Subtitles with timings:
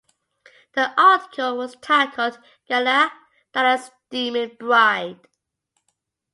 [0.73, 3.11] The article was titled, "Gala,
[3.53, 5.19] Dali's Demon Bride".